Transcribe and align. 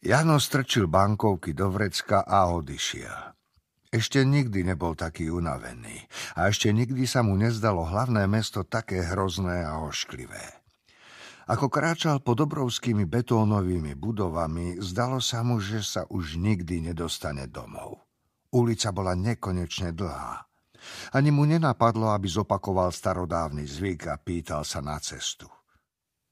Jano 0.00 0.40
strčil 0.40 0.88
bankovky 0.88 1.52
do 1.52 1.68
vrecka 1.68 2.24
a 2.24 2.48
odišiel. 2.48 3.36
Ešte 3.92 4.24
nikdy 4.24 4.64
nebol 4.64 4.96
taký 4.96 5.28
unavený 5.28 6.08
a 6.40 6.48
ešte 6.48 6.72
nikdy 6.72 7.04
sa 7.04 7.20
mu 7.20 7.36
nezdalo 7.36 7.84
hlavné 7.84 8.24
mesto 8.24 8.64
také 8.64 9.04
hrozné 9.04 9.60
a 9.60 9.84
ošklivé. 9.84 10.64
Ako 11.52 11.68
kráčal 11.68 12.24
pod 12.24 12.40
obrovskými 12.40 13.04
betónovými 13.04 13.92
budovami, 13.92 14.80
zdalo 14.80 15.20
sa 15.20 15.44
mu, 15.44 15.60
že 15.60 15.84
sa 15.84 16.08
už 16.08 16.40
nikdy 16.40 16.80
nedostane 16.80 17.44
domov. 17.50 18.00
Ulica 18.56 18.96
bola 18.96 19.12
nekonečne 19.12 19.92
dlhá. 19.92 20.48
Ani 21.12 21.28
mu 21.28 21.44
nenapadlo, 21.44 22.08
aby 22.16 22.24
zopakoval 22.24 22.88
starodávny 22.88 23.68
zvyk 23.68 24.08
a 24.08 24.16
pýtal 24.16 24.64
sa 24.64 24.80
na 24.80 24.96
cestu. 24.96 25.59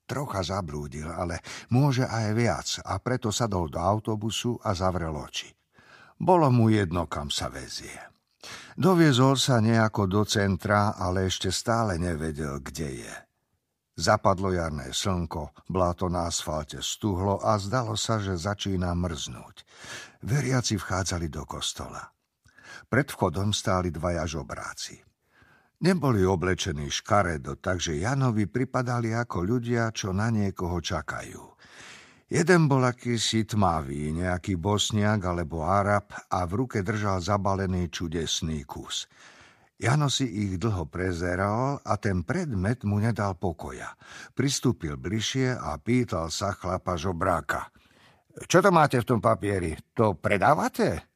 Trocha 0.09 0.41
zablúdil, 0.41 1.05
ale 1.13 1.45
môže 1.69 2.09
aj 2.09 2.27
viac 2.33 2.69
a 2.81 2.97
preto 2.97 3.29
sadol 3.29 3.69
do 3.69 3.77
autobusu 3.77 4.57
a 4.65 4.73
zavrel 4.73 5.13
oči. 5.13 5.53
Bolo 6.17 6.49
mu 6.49 6.73
jedno, 6.73 7.05
kam 7.05 7.29
sa 7.29 7.53
vezie. 7.53 7.93
Doviezol 8.73 9.37
sa 9.37 9.61
nejako 9.61 10.09
do 10.09 10.23
centra, 10.25 10.97
ale 10.97 11.29
ešte 11.29 11.53
stále 11.53 12.01
nevedel, 12.01 12.57
kde 12.65 13.05
je. 13.05 13.15
Zapadlo 13.99 14.55
jarné 14.55 14.95
slnko, 14.95 15.67
bláto 15.67 16.07
na 16.07 16.31
asfalte 16.31 16.79
stuhlo 16.79 17.43
a 17.43 17.59
zdalo 17.59 17.99
sa, 17.99 18.23
že 18.23 18.39
začína 18.39 18.95
mrznúť. 18.95 19.67
Veriaci 20.23 20.79
vchádzali 20.79 21.27
do 21.29 21.43
kostola. 21.45 22.01
Pred 22.87 23.11
vchodom 23.11 23.51
stáli 23.51 23.91
dvaja 23.91 24.25
žobráci. 24.25 25.08
Neboli 25.79 26.27
oblečení 26.27 26.91
škaredo, 26.91 27.55
takže 27.63 28.03
Janovi 28.03 28.51
pripadali 28.51 29.15
ako 29.15 29.47
ľudia, 29.47 29.95
čo 29.95 30.11
na 30.11 30.27
niekoho 30.27 30.83
čakajú. 30.83 31.55
Jeden 32.29 32.67
bol 32.67 32.83
akýsi 32.83 33.47
tmavý, 33.47 34.11
nejaký 34.11 34.59
bosniak 34.59 35.23
alebo 35.23 35.63
Arab 35.63 36.11
a 36.29 36.43
v 36.51 36.53
ruke 36.67 36.83
držal 36.83 37.23
zabalený 37.23 37.95
čudesný 37.95 38.67
kus. 38.67 39.07
Jano 39.79 40.11
si 40.11 40.27
ich 40.27 40.59
dlho 40.59 40.91
prezeral 40.91 41.79
a 41.87 41.95
ten 41.95 42.27
predmet 42.27 42.83
mu 42.83 42.99
nedal 42.99 43.39
pokoja. 43.39 43.95
Pristúpil 44.35 44.99
bližšie 44.99 45.55
a 45.55 45.79
pýtal 45.79 46.35
sa 46.35 46.59
chlapa 46.59 46.99
žobráka. 46.99 47.71
Čo 48.51 48.67
to 48.67 48.75
máte 48.75 48.99
v 48.99 49.07
tom 49.07 49.23
papieri? 49.23 49.79
To 49.95 50.19
predávate? 50.19 51.07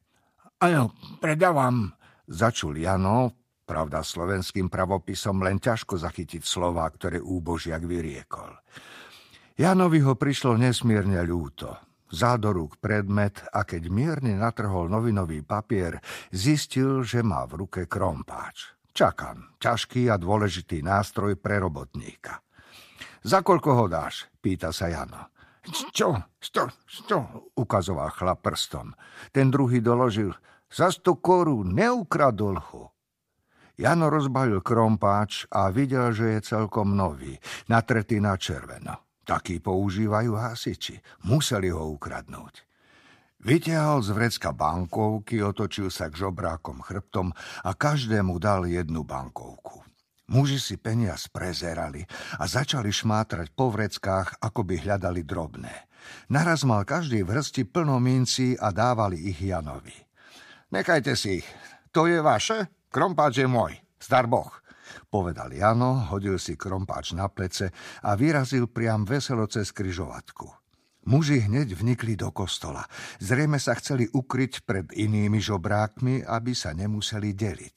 Áno, 0.63 0.95
predávam, 1.19 1.91
začul 2.31 2.79
Jano, 2.79 3.42
Pravda, 3.73 4.05
slovenským 4.05 4.69
pravopisom 4.69 5.41
len 5.41 5.57
ťažko 5.57 5.97
zachytiť 5.97 6.45
slova, 6.45 6.85
ktoré 6.93 7.17
úbožiak 7.17 7.81
vyriekol. 7.89 8.53
Janovi 9.57 10.05
ho 10.05 10.13
prišlo 10.13 10.61
nesmierne 10.61 11.17
ľúto. 11.25 11.81
Vzal 12.13 12.37
do 12.37 12.53
rúk 12.53 12.77
predmet 12.77 13.41
a 13.49 13.65
keď 13.65 13.89
mierne 13.89 14.37
natrhol 14.37 14.93
novinový 14.93 15.41
papier, 15.41 16.05
zistil, 16.29 17.01
že 17.01 17.25
má 17.25 17.49
v 17.49 17.65
ruke 17.65 17.89
krompáč. 17.89 18.77
Čakám, 18.93 19.57
ťažký 19.57 20.13
a 20.13 20.21
dôležitý 20.21 20.85
nástroj 20.85 21.41
pre 21.41 21.57
robotníka. 21.57 22.45
Za 23.25 23.41
koľko 23.41 23.71
ho 23.73 23.87
dáš? 23.89 24.29
pýta 24.45 24.69
sa 24.69 24.93
Jano. 24.93 25.33
Čo? 25.97 26.13
Sto? 26.37 26.69
Sto? 26.85 27.49
ukazoval 27.57 28.13
chlap 28.13 28.45
prstom. 28.45 28.93
Ten 29.33 29.49
druhý 29.49 29.81
doložil. 29.81 30.37
Za 30.69 30.93
sto 30.93 31.17
korún 31.17 31.73
neukradol 31.73 32.61
ho. 32.61 32.92
Jano 33.81 34.13
rozbalil 34.13 34.61
krompáč 34.61 35.49
a 35.49 35.73
videl, 35.73 36.13
že 36.13 36.37
je 36.37 36.41
celkom 36.57 36.93
nový, 36.93 37.37
natretý 37.73 38.21
na 38.21 38.37
červeno. 38.37 39.23
Taký 39.23 39.63
používajú 39.63 40.35
hasiči. 40.35 40.99
Museli 41.25 41.71
ho 41.71 41.95
ukradnúť. 41.95 42.69
Vytiahol 43.43 44.07
z 44.07 44.15
vrecka 44.15 44.55
bankovky, 44.55 45.43
otočil 45.43 45.91
sa 45.91 46.07
k 46.07 46.15
žobrákom 46.15 46.79
chrbtom 46.79 47.35
a 47.67 47.71
každému 47.75 48.39
dal 48.39 48.71
jednu 48.71 49.03
bankovku. 49.03 49.83
Muži 50.31 50.63
si 50.63 50.79
peniaz 50.79 51.27
prezerali 51.27 52.07
a 52.39 52.47
začali 52.47 52.95
šmátrať 52.95 53.51
po 53.51 53.69
vreckách, 53.75 54.39
ako 54.39 54.63
by 54.63 54.75
hľadali 54.87 55.27
drobné. 55.27 55.75
Naraz 56.31 56.63
mal 56.63 56.87
každý 56.87 57.27
v 57.27 57.35
hrsti 57.35 57.67
plno 57.67 57.99
minci 57.99 58.55
a 58.55 58.71
dávali 58.71 59.19
ich 59.27 59.43
Janovi. 59.43 59.95
Nechajte 60.71 61.19
si 61.19 61.43
ich. 61.43 61.49
To 61.91 62.07
je 62.07 62.23
vaše? 62.23 62.82
Krompáč 62.93 63.41
je 63.41 63.49
môj, 63.49 63.73
zdar 63.97 64.29
Boh, 64.29 64.53
povedal 65.09 65.49
Jano, 65.57 66.13
hodil 66.13 66.37
si 66.37 66.61
krompáč 66.61 67.17
na 67.17 67.33
plece 67.33 67.73
a 68.05 68.13
vyrazil 68.13 68.69
priam 68.69 69.09
veselo 69.09 69.49
cez 69.49 69.73
kryžovatku. 69.73 70.45
Muži 71.09 71.41
hneď 71.41 71.73
vnikli 71.73 72.21
do 72.21 72.29
kostola. 72.37 72.85
Zrejme 73.17 73.57
sa 73.57 73.81
chceli 73.81 74.13
ukryť 74.13 74.69
pred 74.69 74.87
inými 74.93 75.41
žobrákmi, 75.41 76.21
aby 76.21 76.53
sa 76.53 76.77
nemuseli 76.77 77.33
deliť. 77.33 77.77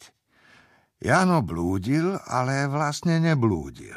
Jano 0.99 1.39
blúdil, 1.39 2.19
ale 2.27 2.67
vlastne 2.67 3.15
neblúdil. 3.23 3.95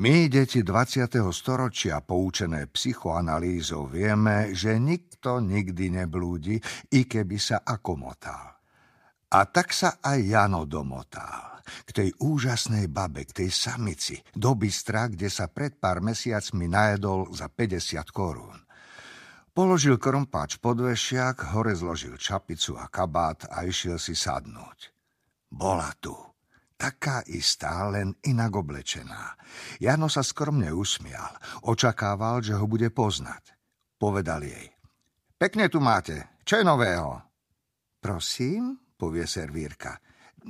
My, 0.00 0.32
deti 0.32 0.64
20. 0.64 1.20
storočia, 1.36 2.00
poučené 2.00 2.64
psychoanalýzou, 2.72 3.92
vieme, 3.92 4.56
že 4.56 4.80
nikto 4.80 5.36
nikdy 5.36 6.00
neblúdi, 6.00 6.56
i 6.96 7.04
keby 7.04 7.36
sa 7.36 7.60
akomotal. 7.60 8.55
A 9.26 9.42
tak 9.50 9.74
sa 9.74 9.98
aj 9.98 10.18
Jano 10.22 10.62
domotal 10.70 11.56
k 11.66 11.90
tej 11.90 12.10
úžasnej 12.22 12.86
babe, 12.86 13.26
k 13.26 13.42
tej 13.42 13.50
samici, 13.50 14.14
do 14.30 14.54
bystra, 14.54 15.10
kde 15.10 15.26
sa 15.26 15.50
pred 15.50 15.74
pár 15.74 15.98
mesiacmi 15.98 16.70
najedol 16.70 17.34
za 17.34 17.50
50 17.50 18.06
korún. 18.14 18.54
Položil 19.50 19.96
krompáč 19.96 20.60
pod 20.60 20.84
vešiak, 20.84 21.56
hore 21.56 21.72
zložil 21.72 22.20
čapicu 22.20 22.76
a 22.76 22.86
kabát 22.92 23.48
a 23.48 23.64
išiel 23.64 23.96
si 23.96 24.12
sadnúť. 24.12 24.92
Bola 25.48 25.90
tu. 25.96 26.12
Taká 26.76 27.24
istá, 27.32 27.88
len 27.88 28.12
inak 28.20 28.52
oblečená. 28.52 29.40
Jano 29.80 30.12
sa 30.12 30.20
skromne 30.20 30.68
usmial. 30.76 31.32
Očakával, 31.64 32.44
že 32.44 32.52
ho 32.52 32.68
bude 32.68 32.92
poznať. 32.92 33.56
Povedal 33.96 34.44
jej. 34.44 34.76
Pekne 35.40 35.72
tu 35.72 35.80
máte. 35.80 36.36
Čo 36.44 36.60
je 36.60 36.64
nového? 36.68 37.16
Prosím? 37.96 38.85
Povie 38.96 39.28
servírka. 39.28 40.00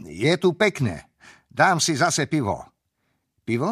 Je 0.06 0.32
tu 0.38 0.54
pekne. 0.54 1.12
Dám 1.46 1.82
si 1.82 1.98
zase 1.98 2.30
pivo. 2.30 2.62
Pivo? 3.42 3.70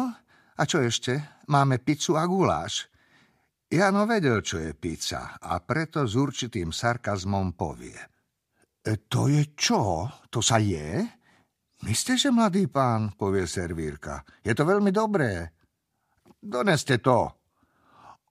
A 0.55 0.61
čo 0.63 0.79
ešte? 0.79 1.43
Máme 1.51 1.79
pizzu 1.83 2.15
a 2.15 2.23
guláš. 2.27 2.87
Jano 3.65 4.05
vedel, 4.05 4.39
čo 4.45 4.61
je 4.61 4.77
pizza 4.77 5.35
a 5.41 5.59
preto 5.59 6.05
s 6.05 6.13
určitým 6.13 6.69
sarkazmom 6.69 7.57
povie. 7.57 7.97
E, 8.79 9.09
to 9.09 9.27
je 9.27 9.57
čo? 9.57 10.05
To 10.29 10.39
sa 10.39 10.61
je? 10.61 11.01
Myslíte, 11.83 12.15
že 12.15 12.29
mladý 12.31 12.69
pán, 12.71 13.17
povie 13.17 13.49
servírka. 13.49 14.23
Je 14.45 14.53
to 14.55 14.63
veľmi 14.63 14.93
dobré. 14.93 15.49
Doneste 16.39 17.01
to, 17.01 17.44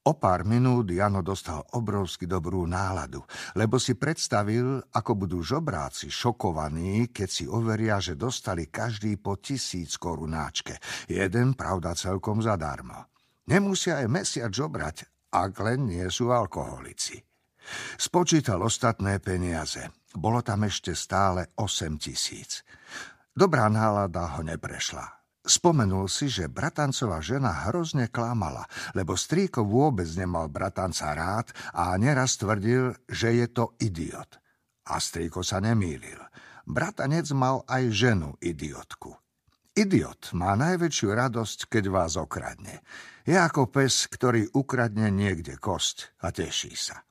O 0.04 0.20
pár 0.20 0.44
minút 0.44 0.92
Jano 0.92 1.25
dostal 1.25 1.65
obrovsky 1.72 2.28
dobrú 2.28 2.69
náladu, 2.69 3.25
lebo 3.56 3.81
si 3.81 3.97
predstavil, 3.97 4.76
ako 4.92 5.16
budú 5.16 5.41
žobráci 5.41 6.12
šokovaní, 6.12 7.09
keď 7.09 7.28
si 7.32 7.48
overia, 7.48 7.97
že 8.04 8.12
dostali 8.12 8.69
každý 8.69 9.16
po 9.16 9.41
tisíc 9.41 9.97
korunáčke. 9.97 10.76
Jeden, 11.09 11.56
pravda, 11.56 11.97
celkom 11.97 12.44
zadarmo. 12.44 13.09
Nemusia 13.48 14.04
aj 14.04 14.09
mesiac 14.12 14.53
žobrať, 14.53 15.09
ak 15.32 15.56
len 15.64 15.88
nie 15.88 16.04
sú 16.12 16.28
alkoholici. 16.28 17.25
Spočítal 17.97 18.60
ostatné 18.60 19.25
peniaze. 19.25 19.88
Bolo 20.12 20.44
tam 20.44 20.69
ešte 20.69 20.93
stále 20.93 21.48
8 21.56 21.97
tisíc. 21.97 22.60
Dobrá 23.32 23.72
nálada 23.72 24.37
ho 24.37 24.44
neprešla. 24.44 25.24
Spomenul 25.44 26.09
si, 26.09 26.32
že 26.32 26.49
bratancová 26.49 27.21
žena 27.21 27.69
hrozne 27.69 28.09
klamala, 28.09 28.65
lebo 28.97 29.12
strýko 29.12 29.60
vôbec 29.60 30.09
nemal 30.16 30.49
bratanca 30.49 31.12
rád 31.12 31.53
a 31.77 31.93
neraz 32.00 32.41
tvrdil, 32.41 32.96
že 33.05 33.37
je 33.37 33.46
to 33.52 33.76
idiot. 33.76 34.41
A 34.88 34.96
strýko 34.96 35.44
sa 35.44 35.61
nemýlil. 35.61 36.17
Bratanec 36.64 37.29
mal 37.37 37.61
aj 37.69 37.93
ženu 37.93 38.41
idiotku. 38.41 39.12
Idiot 39.76 40.32
má 40.32 40.56
najväčšiu 40.56 41.12
radosť, 41.12 41.69
keď 41.69 41.85
vás 41.93 42.17
okradne. 42.17 42.81
Je 43.29 43.37
ako 43.37 43.69
pes, 43.69 44.08
ktorý 44.08 44.49
ukradne 44.56 45.12
niekde 45.12 45.61
kosť 45.61 46.17
a 46.25 46.32
teší 46.32 46.73
sa. 46.73 47.05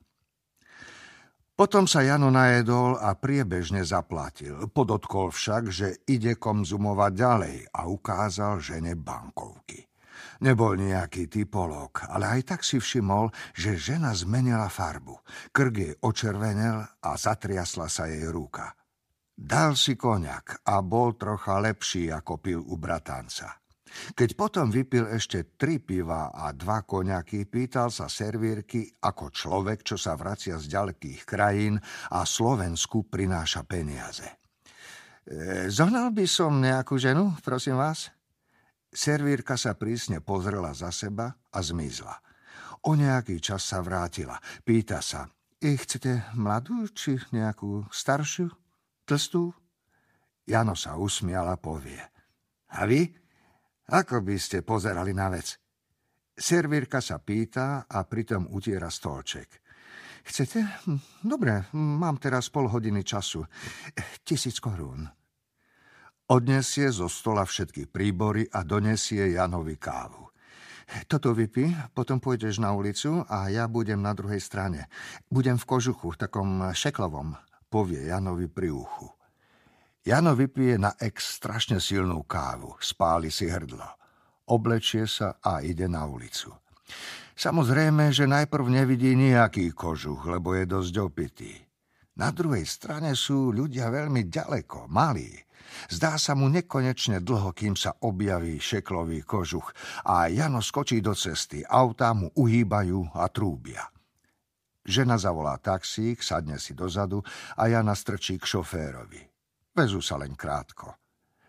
Potom 1.54 1.86
sa 1.86 2.02
Jano 2.02 2.34
najedol 2.34 2.98
a 2.98 3.14
priebežne 3.14 3.86
zaplatil. 3.86 4.66
Podotkol 4.74 5.30
však, 5.30 5.70
že 5.70 6.02
ide 6.10 6.34
konzumovať 6.34 7.12
ďalej 7.14 7.56
a 7.70 7.86
ukázal 7.86 8.58
žene 8.58 8.98
bankovky. 8.98 9.86
Nebol 10.42 10.74
nejaký 10.74 11.30
typolog, 11.30 11.94
ale 12.10 12.38
aj 12.38 12.40
tak 12.42 12.60
si 12.66 12.82
všimol, 12.82 13.30
že 13.54 13.78
žena 13.78 14.10
zmenila 14.18 14.66
farbu. 14.66 15.14
Krk 15.54 15.74
jej 15.78 15.94
očervenel 16.02 16.82
a 16.82 17.10
zatriasla 17.14 17.86
sa 17.86 18.10
jej 18.10 18.26
ruka. 18.26 18.74
Dal 19.34 19.78
si 19.78 19.94
koniak 19.94 20.66
a 20.66 20.82
bol 20.82 21.14
trocha 21.14 21.62
lepší, 21.62 22.10
ako 22.10 22.42
pil 22.42 22.60
u 22.66 22.74
bratanca. 22.74 23.63
Keď 24.14 24.30
potom 24.34 24.70
vypil 24.70 25.06
ešte 25.10 25.54
tri 25.54 25.78
piva 25.78 26.34
a 26.34 26.50
dva 26.50 26.82
koňaky, 26.82 27.46
pýtal 27.46 27.94
sa 27.94 28.10
servírky 28.10 28.90
ako 29.02 29.30
človek, 29.30 29.86
čo 29.86 29.96
sa 29.96 30.18
vracia 30.18 30.58
z 30.58 30.66
ďalekých 30.70 31.22
krajín 31.22 31.78
a 32.10 32.26
Slovensku 32.26 33.06
prináša 33.06 33.62
peniaze. 33.62 34.26
E, 35.24 35.72
zohnal 35.72 36.12
by 36.12 36.26
som 36.28 36.60
nejakú 36.60 37.00
ženu, 37.00 37.32
prosím 37.40 37.80
vás? 37.80 38.12
Servírka 38.92 39.56
sa 39.56 39.74
prísne 39.74 40.20
pozrela 40.20 40.70
za 40.76 40.92
seba 40.92 41.34
a 41.50 41.58
zmizla. 41.58 42.14
O 42.84 42.92
nejaký 42.92 43.40
čas 43.40 43.64
sa 43.64 43.80
vrátila. 43.80 44.36
Pýta 44.62 45.00
sa, 45.00 45.32
e, 45.56 45.74
chcete 45.74 46.36
mladú 46.36 46.84
či 46.92 47.16
nejakú 47.32 47.88
staršiu, 47.88 48.52
tlstú? 49.08 49.56
Jano 50.44 50.76
sa 50.76 51.00
usmiala 51.00 51.56
povie. 51.56 51.98
A 52.76 52.84
vy? 52.84 53.23
Ako 53.84 54.24
by 54.24 54.36
ste 54.40 54.64
pozerali 54.64 55.12
na 55.12 55.28
vec? 55.28 55.60
Servírka 56.34 56.98
sa 57.04 57.20
pýta 57.20 57.84
a 57.86 58.02
pritom 58.08 58.48
utiera 58.50 58.88
stolček. 58.90 59.62
Chcete? 60.24 60.64
Dobre, 61.20 61.68
mám 61.76 62.16
teraz 62.16 62.48
pol 62.48 62.66
hodiny 62.66 63.04
času. 63.04 63.44
Tisíc 64.24 64.56
korún. 64.58 65.04
Odnesie 66.24 66.88
zo 66.88 67.06
stola 67.12 67.44
všetky 67.44 67.86
príbory 67.92 68.48
a 68.48 68.64
donesie 68.64 69.36
Janovi 69.36 69.76
kávu. 69.76 70.32
Toto 71.06 71.36
vypí, 71.36 71.68
potom 71.92 72.18
pôjdeš 72.18 72.60
na 72.60 72.72
ulicu 72.72 73.22
a 73.28 73.48
ja 73.52 73.68
budem 73.68 74.00
na 74.00 74.16
druhej 74.16 74.40
strane. 74.40 74.88
Budem 75.28 75.60
v 75.60 75.68
kožuchu, 75.68 76.16
takom 76.16 76.72
šeklovom, 76.72 77.36
povie 77.68 78.08
Janovi 78.08 78.48
pri 78.48 78.72
uchu. 78.72 79.13
Jano 80.04 80.36
vypije 80.36 80.76
na 80.76 80.92
ex 81.00 81.40
strašne 81.40 81.80
silnú 81.80 82.28
kávu, 82.28 82.76
spáli 82.76 83.32
si 83.32 83.48
hrdlo. 83.48 83.88
Oblečie 84.52 85.08
sa 85.08 85.40
a 85.40 85.64
ide 85.64 85.88
na 85.88 86.04
ulicu. 86.04 86.52
Samozrejme, 87.32 88.12
že 88.12 88.28
najprv 88.28 88.68
nevidí 88.68 89.16
nejaký 89.16 89.72
kožuch, 89.72 90.28
lebo 90.28 90.52
je 90.52 90.68
dosť 90.68 90.94
opitý. 91.00 91.56
Na 92.20 92.28
druhej 92.28 92.68
strane 92.68 93.16
sú 93.16 93.48
ľudia 93.48 93.88
veľmi 93.88 94.28
ďaleko, 94.28 94.92
malí. 94.92 95.32
Zdá 95.88 96.20
sa 96.20 96.36
mu 96.36 96.52
nekonečne 96.52 97.24
dlho, 97.24 97.56
kým 97.56 97.72
sa 97.72 97.96
objaví 98.04 98.60
šeklový 98.60 99.24
kožuch 99.24 99.72
a 100.04 100.28
Jano 100.28 100.60
skočí 100.60 101.00
do 101.00 101.16
cesty, 101.16 101.64
autá 101.64 102.12
mu 102.12 102.28
uhýbajú 102.36 103.16
a 103.16 103.24
trúbia. 103.32 103.88
Žena 104.84 105.16
zavolá 105.16 105.56
taxík, 105.56 106.20
sadne 106.20 106.60
si 106.60 106.76
dozadu 106.76 107.24
a 107.56 107.72
Jana 107.72 107.96
strčí 107.96 108.36
k 108.36 108.44
šoférovi. 108.44 109.33
Vezú 109.74 109.98
sa 109.98 110.22
len 110.22 110.38
krátko. 110.38 110.94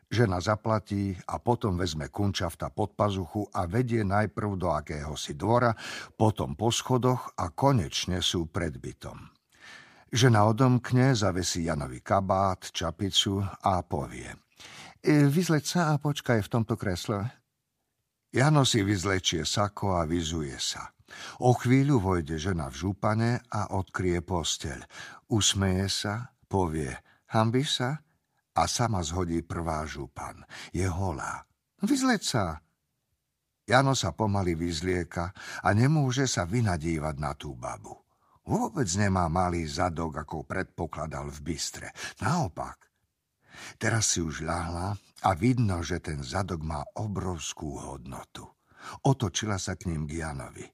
Žena 0.10 0.42
zaplatí 0.42 1.14
a 1.30 1.38
potom 1.38 1.78
vezme 1.78 2.10
kunčafta 2.10 2.74
pod 2.74 2.98
pazuchu 2.98 3.46
a 3.54 3.66
vedie 3.70 4.02
najprv 4.02 4.58
do 4.58 4.70
akéhosi 4.70 5.34
dvora, 5.34 5.74
potom 6.14 6.54
po 6.54 6.70
schodoch 6.70 7.34
a 7.38 7.54
konečne 7.54 8.22
sú 8.22 8.50
pred 8.50 8.78
bytom. 8.78 9.18
Žena 10.14 10.46
odomkne, 10.46 11.18
zavesí 11.18 11.66
Janovi 11.66 12.02
kabát, 12.06 12.70
čapicu 12.70 13.42
a 13.42 13.82
povie. 13.82 14.30
E, 15.02 15.26
vyzleď 15.26 15.64
sa 15.66 15.82
a 15.94 16.02
počkaj 16.02 16.46
v 16.46 16.52
tomto 16.54 16.78
kresle. 16.78 17.30
Jano 18.34 18.66
si 18.66 18.86
vyzlečie 18.86 19.46
sako 19.46 20.00
a 20.00 20.06
vyzuje 20.06 20.58
sa. 20.58 20.94
O 21.42 21.54
chvíľu 21.54 22.02
vojde 22.02 22.42
žena 22.42 22.70
v 22.74 22.90
župane 22.90 23.32
a 23.54 23.74
odkrie 23.74 24.22
posteľ. 24.22 24.86
Usmeje 25.30 25.88
sa, 25.90 26.34
povie, 26.50 26.94
hambíš 27.30 27.82
sa? 27.82 28.05
A 28.56 28.64
sama 28.66 29.04
zhodí 29.04 29.44
prvá 29.44 29.84
župan. 29.84 30.48
Je 30.72 30.88
holá. 30.88 31.44
Vyzleď 31.84 32.22
sa. 32.24 32.46
Jano 33.68 33.98
sa 33.98 34.16
pomaly 34.16 34.56
vyzlieka 34.56 35.34
a 35.62 35.70
nemôže 35.76 36.30
sa 36.30 36.48
vynadívať 36.48 37.16
na 37.18 37.34
tú 37.36 37.58
babu. 37.58 37.98
Vôbec 38.46 38.86
nemá 38.94 39.26
malý 39.26 39.66
zadok, 39.66 40.22
ako 40.22 40.46
predpokladal 40.46 41.34
v 41.34 41.40
bystre. 41.42 41.90
Naopak. 42.22 42.78
Teraz 43.82 44.14
si 44.14 44.22
už 44.22 44.46
ľahla 44.46 44.94
a 45.26 45.30
vidno, 45.34 45.82
že 45.82 45.98
ten 45.98 46.22
zadok 46.22 46.62
má 46.62 46.86
obrovskú 46.94 47.74
hodnotu. 47.82 48.46
Otočila 49.02 49.58
sa 49.58 49.74
k 49.74 49.90
ním 49.90 50.06
k 50.06 50.22
Janovi. 50.22 50.66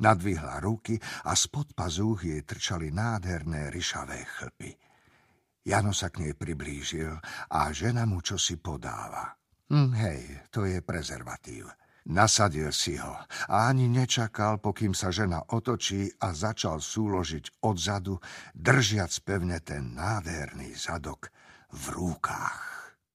Nadvihla 0.00 0.58
ruky 0.58 0.98
a 1.28 1.36
spod 1.38 1.76
pazúch 1.76 2.26
jej 2.26 2.42
trčali 2.42 2.90
nádherné 2.90 3.70
ryšavé 3.70 4.26
chlpy. 4.26 4.89
Jano 5.60 5.92
sa 5.92 6.08
k 6.08 6.24
nej 6.24 6.32
priblížil 6.32 7.12
a 7.52 7.60
žena 7.70 8.08
mu 8.08 8.24
čosi 8.24 8.56
podáva. 8.56 9.36
Hm, 9.70 9.92
hej, 9.94 10.20
to 10.50 10.64
je 10.66 10.80
prezervatív. 10.80 11.68
Nasadil 12.10 12.72
si 12.72 12.96
ho 12.96 13.12
a 13.52 13.68
ani 13.68 13.84
nečakal, 13.86 14.56
pokým 14.56 14.96
sa 14.96 15.12
žena 15.12 15.44
otočí 15.52 16.08
a 16.24 16.32
začal 16.32 16.80
súložiť 16.80 17.60
odzadu, 17.60 18.16
držiac 18.56 19.12
pevne 19.20 19.60
ten 19.60 19.92
nádherný 19.94 20.72
zadok 20.74 21.28
v 21.70 21.84
rukách. 21.92 22.79